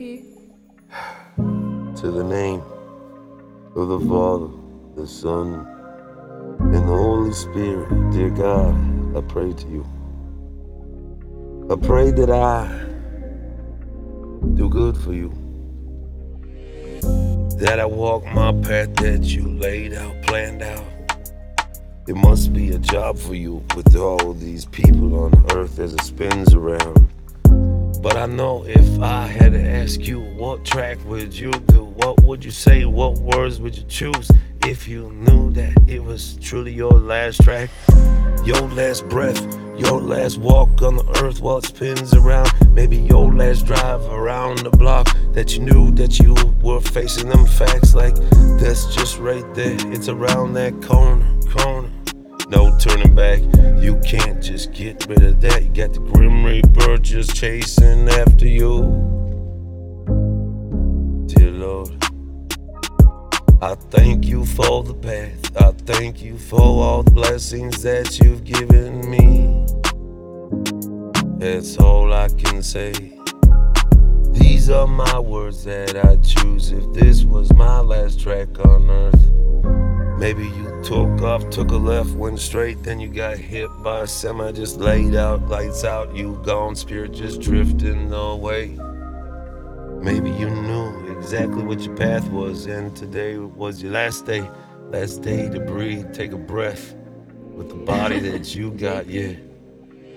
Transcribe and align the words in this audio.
To 0.00 0.24
the 2.10 2.24
name 2.24 2.62
of 3.76 3.88
the 3.88 4.00
Father, 4.08 4.48
the 4.96 5.06
Son, 5.06 5.66
and 6.58 6.74
the 6.74 6.80
Holy 6.80 7.34
Spirit, 7.34 8.10
dear 8.10 8.30
God, 8.30 8.74
I 9.14 9.20
pray 9.20 9.52
to 9.52 9.68
you. 9.68 9.86
I 11.70 11.76
pray 11.86 12.12
that 12.12 12.30
I 12.30 12.66
do 14.54 14.70
good 14.70 14.96
for 14.96 15.12
you. 15.12 15.34
That 17.58 17.78
I 17.78 17.84
walk 17.84 18.24
my 18.24 18.52
path 18.52 18.94
that 18.96 19.24
you 19.24 19.50
laid 19.50 19.92
out, 19.92 20.14
planned 20.22 20.62
out. 20.62 20.82
It 22.08 22.16
must 22.16 22.54
be 22.54 22.70
a 22.70 22.78
job 22.78 23.18
for 23.18 23.34
you 23.34 23.62
with 23.76 23.94
all 23.94 24.32
these 24.32 24.64
people 24.64 25.14
on 25.24 25.44
earth 25.52 25.78
as 25.78 25.92
it 25.92 26.00
spins 26.00 26.54
around. 26.54 27.10
But 28.02 28.16
I 28.16 28.24
know 28.24 28.64
if 28.66 28.98
I 29.00 29.26
had 29.26 29.52
to 29.52 29.62
ask 29.62 30.00
you, 30.00 30.20
what 30.20 30.64
track 30.64 30.96
would 31.04 31.36
you 31.36 31.50
do? 31.50 31.84
What 31.84 32.22
would 32.22 32.42
you 32.42 32.50
say? 32.50 32.86
What 32.86 33.18
words 33.18 33.60
would 33.60 33.76
you 33.76 33.84
choose? 33.84 34.30
If 34.66 34.88
you 34.88 35.10
knew 35.10 35.50
that 35.52 35.76
it 35.86 36.02
was 36.02 36.36
truly 36.40 36.72
your 36.72 36.92
last 36.92 37.42
track, 37.42 37.68
your 38.42 38.62
last 38.70 39.06
breath, 39.10 39.38
your 39.78 40.00
last 40.00 40.38
walk 40.38 40.80
on 40.80 40.96
the 40.96 41.22
earth 41.22 41.40
while 41.40 41.58
it 41.58 41.66
spins 41.66 42.14
around. 42.14 42.50
Maybe 42.70 42.96
your 42.96 43.34
last 43.34 43.66
drive 43.66 44.02
around 44.06 44.60
the 44.60 44.70
block 44.70 45.14
that 45.32 45.54
you 45.54 45.60
knew 45.60 45.90
that 45.92 46.18
you 46.18 46.34
were 46.62 46.80
facing 46.80 47.28
them 47.28 47.44
facts 47.44 47.94
like 47.94 48.16
that's 48.58 48.94
just 48.94 49.18
right 49.18 49.44
there. 49.54 49.76
It's 49.92 50.08
around 50.08 50.54
that 50.54 50.80
corner, 50.82 51.38
corner. 51.50 51.90
No 52.50 52.76
turning 52.78 53.14
back. 53.14 53.38
You 53.80 54.00
can't 54.04 54.42
just 54.42 54.72
get 54.72 55.06
rid 55.06 55.22
of 55.22 55.40
that. 55.40 55.62
You 55.62 55.68
got 55.68 55.92
the 55.92 56.00
Grim 56.00 56.44
Reaper 56.44 56.98
just 56.98 57.36
chasing 57.36 58.08
after 58.08 58.48
you. 58.48 58.80
Dear 61.28 61.52
Lord, 61.52 61.90
I 63.62 63.76
thank 63.90 64.26
you 64.26 64.44
for 64.44 64.82
the 64.82 64.94
path. 64.94 65.56
I 65.62 65.70
thank 65.70 66.22
you 66.22 66.36
for 66.38 66.60
all 66.60 67.04
the 67.04 67.12
blessings 67.12 67.84
that 67.84 68.18
you've 68.18 68.42
given 68.42 69.08
me. 69.08 69.64
That's 71.38 71.78
all 71.78 72.12
I 72.12 72.30
can 72.30 72.64
say. 72.64 72.92
These 74.32 74.70
are 74.70 74.88
my 74.88 75.20
words 75.20 75.62
that 75.64 76.04
I 76.04 76.16
choose. 76.16 76.72
If 76.72 76.92
this 76.94 77.22
was 77.22 77.52
my 77.52 77.78
last 77.78 78.18
track 78.18 78.58
on 78.66 78.90
earth, 78.90 79.30
maybe 80.20 80.44
you 80.44 80.80
took 80.84 81.22
off, 81.22 81.48
took 81.48 81.70
a 81.70 81.76
left, 81.76 82.10
went 82.10 82.38
straight, 82.38 82.82
then 82.82 83.00
you 83.00 83.08
got 83.08 83.38
hit 83.38 83.70
by 83.82 84.00
a 84.00 84.06
semi, 84.06 84.52
just 84.52 84.76
laid 84.76 85.14
out, 85.14 85.48
lights 85.48 85.82
out, 85.82 86.14
you 86.14 86.38
gone, 86.44 86.76
spirit 86.76 87.12
just 87.12 87.40
drifting 87.40 88.12
away. 88.12 88.78
Maybe 90.02 90.28
you 90.30 90.50
knew 90.50 91.16
exactly 91.16 91.64
what 91.64 91.80
your 91.80 91.96
path 91.96 92.28
was, 92.28 92.66
and 92.66 92.94
today 92.94 93.38
was 93.38 93.82
your 93.82 93.92
last 93.92 94.26
day, 94.26 94.46
last 94.90 95.22
day 95.22 95.48
to 95.48 95.58
breathe, 95.58 96.12
take 96.12 96.32
a 96.32 96.38
breath 96.38 96.94
with 97.54 97.70
the 97.70 97.74
body 97.74 98.18
that 98.30 98.54
you 98.54 98.72
got, 98.72 99.06
yeah. 99.06 99.32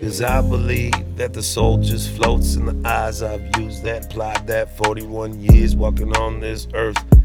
Cause 0.00 0.22
I 0.22 0.40
believe 0.42 1.16
that 1.16 1.32
the 1.32 1.42
soul 1.42 1.76
just 1.78 2.10
floats 2.10 2.54
in 2.54 2.66
the 2.66 2.88
eyes. 2.88 3.20
I've 3.20 3.44
used 3.58 3.82
that, 3.82 4.04
applied 4.04 4.46
that 4.46 4.76
41 4.76 5.40
years 5.40 5.74
walking 5.74 6.16
on 6.16 6.38
this 6.38 6.68
earth. 6.72 7.17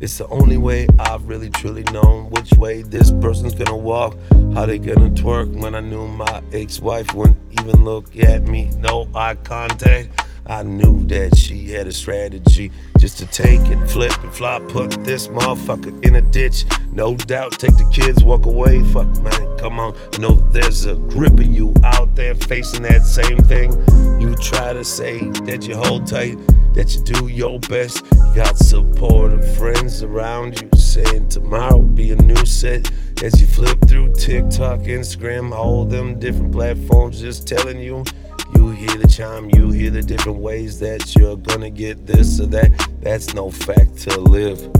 It's 0.00 0.18
the 0.18 0.28
only 0.28 0.58
way 0.58 0.86
I've 1.00 1.28
really 1.28 1.50
truly 1.50 1.82
known 1.84 2.30
which 2.30 2.52
way 2.52 2.82
this 2.82 3.10
person's 3.10 3.54
gonna 3.54 3.76
walk, 3.76 4.16
how 4.54 4.64
they 4.64 4.78
gonna 4.78 5.10
twerk. 5.10 5.52
When 5.60 5.74
I 5.74 5.80
knew 5.80 6.06
my 6.06 6.40
ex 6.52 6.80
wife 6.80 7.12
wouldn't 7.14 7.38
even 7.60 7.84
look 7.84 8.16
at 8.16 8.42
me, 8.44 8.70
no 8.78 9.08
eye 9.12 9.34
contact. 9.34 10.24
I 10.46 10.62
knew 10.62 11.04
that 11.08 11.36
she 11.36 11.72
had 11.72 11.88
a 11.88 11.92
strategy 11.92 12.70
just 12.98 13.18
to 13.18 13.26
take 13.26 13.60
and 13.60 13.90
flip 13.90 14.16
and 14.22 14.32
flop, 14.32 14.66
put 14.68 15.04
this 15.04 15.26
motherfucker 15.28 16.02
in 16.06 16.14
a 16.14 16.22
ditch. 16.22 16.64
No 16.92 17.16
doubt, 17.16 17.52
take 17.52 17.76
the 17.76 17.88
kids, 17.92 18.24
walk 18.24 18.46
away. 18.46 18.82
Fuck, 18.84 19.08
man, 19.20 19.58
come 19.58 19.78
on. 19.78 19.94
I 20.14 20.18
know 20.18 20.34
there's 20.52 20.86
a 20.86 20.94
grip 20.94 21.34
of 21.34 21.46
you 21.46 21.74
out 21.84 22.14
there 22.14 22.34
facing 22.34 22.82
that 22.84 23.02
same 23.02 23.38
thing. 23.38 23.72
You 24.20 24.34
try 24.36 24.72
to 24.72 24.84
say 24.84 25.18
that 25.44 25.66
you 25.68 25.76
hold 25.76 26.06
tight, 26.06 26.38
that 26.74 26.94
you 26.94 27.02
do 27.02 27.28
your 27.28 27.58
best. 27.60 28.04
You 28.12 28.34
got 28.34 28.56
supportive 28.56 29.56
friends 29.56 30.02
around 30.02 30.60
you 30.60 30.68
saying 30.78 31.28
tomorrow 31.28 31.76
will 31.76 31.82
be 31.82 32.12
a 32.12 32.16
new 32.16 32.46
set. 32.46 32.90
As 33.22 33.40
you 33.40 33.46
flip 33.46 33.78
through 33.88 34.14
TikTok, 34.14 34.80
Instagram, 34.80 35.52
all 35.52 35.84
them 35.84 36.18
different 36.18 36.52
platforms, 36.52 37.20
just 37.20 37.48
telling 37.48 37.80
you. 37.80 38.04
You 38.54 38.70
hear 38.70 38.96
the 38.96 39.06
chime, 39.06 39.50
you 39.50 39.70
hear 39.70 39.90
the 39.90 40.02
different 40.02 40.38
ways 40.38 40.78
that 40.80 41.14
you're 41.14 41.36
gonna 41.36 41.70
get 41.70 42.06
this 42.06 42.40
or 42.40 42.46
that. 42.46 42.70
That's 43.00 43.34
no 43.34 43.50
fact 43.50 43.98
to 44.02 44.18
live. 44.20 44.70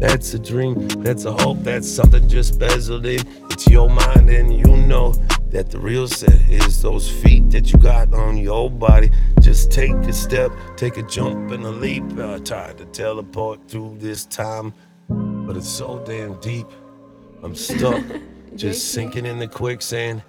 That's 0.00 0.34
a 0.34 0.38
dream, 0.38 0.88
that's 0.88 1.24
a 1.24 1.32
hope, 1.32 1.58
that's 1.62 1.90
something 1.90 2.28
just 2.28 2.58
bezeled 2.58 3.06
in. 3.06 3.26
It's 3.50 3.66
your 3.66 3.88
mind, 3.88 4.28
and 4.28 4.52
you 4.52 4.76
know 4.76 5.14
that 5.50 5.70
the 5.70 5.78
real 5.78 6.08
set 6.08 6.40
is 6.50 6.82
those 6.82 7.10
feet 7.10 7.50
that 7.50 7.72
you 7.72 7.78
got 7.78 8.12
on 8.12 8.36
your 8.36 8.70
body. 8.70 9.10
Just 9.40 9.70
take 9.70 9.94
a 9.94 10.12
step, 10.12 10.50
take 10.76 10.96
a 10.96 11.02
jump 11.02 11.50
and 11.52 11.64
a 11.64 11.70
leap. 11.70 12.04
I 12.18 12.38
tried 12.38 12.78
to 12.78 12.84
teleport 12.86 13.68
through 13.68 13.96
this 13.98 14.24
time, 14.24 14.74
but 15.08 15.56
it's 15.56 15.68
so 15.68 16.02
damn 16.04 16.38
deep. 16.40 16.66
I'm 17.42 17.54
stuck, 17.54 18.04
just 18.56 18.92
sinking 18.92 19.26
in 19.26 19.38
the 19.38 19.48
quicksand. 19.48 20.22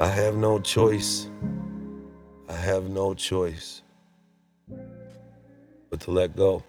I 0.00 0.08
have 0.08 0.36
no 0.36 0.58
choice. 0.58 1.28
I 2.48 2.54
have 2.54 2.90
no 2.90 3.14
choice 3.14 3.82
but 5.92 6.00
to 6.00 6.10
let 6.10 6.34
go. 6.34 6.64